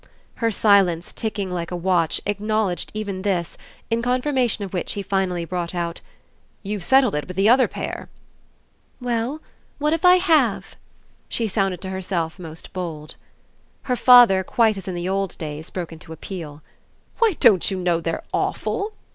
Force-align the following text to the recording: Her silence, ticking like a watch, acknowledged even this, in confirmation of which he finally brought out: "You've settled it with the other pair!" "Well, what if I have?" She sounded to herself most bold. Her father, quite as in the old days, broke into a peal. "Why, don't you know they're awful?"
Her 0.41 0.49
silence, 0.49 1.13
ticking 1.13 1.51
like 1.51 1.69
a 1.69 1.75
watch, 1.75 2.21
acknowledged 2.25 2.89
even 2.95 3.21
this, 3.21 3.55
in 3.91 4.01
confirmation 4.01 4.63
of 4.63 4.73
which 4.73 4.93
he 4.93 5.03
finally 5.03 5.45
brought 5.45 5.75
out: 5.75 6.01
"You've 6.63 6.83
settled 6.83 7.13
it 7.13 7.27
with 7.27 7.37
the 7.37 7.47
other 7.47 7.67
pair!" 7.67 8.09
"Well, 8.99 9.41
what 9.77 9.93
if 9.93 10.03
I 10.03 10.15
have?" 10.15 10.75
She 11.29 11.47
sounded 11.47 11.81
to 11.81 11.91
herself 11.91 12.39
most 12.39 12.73
bold. 12.73 13.13
Her 13.83 13.95
father, 13.95 14.43
quite 14.43 14.75
as 14.75 14.87
in 14.87 14.95
the 14.95 15.07
old 15.07 15.37
days, 15.37 15.69
broke 15.69 15.91
into 15.93 16.11
a 16.11 16.17
peal. 16.17 16.63
"Why, 17.19 17.33
don't 17.39 17.69
you 17.69 17.77
know 17.77 18.01
they're 18.01 18.23
awful?" 18.33 18.93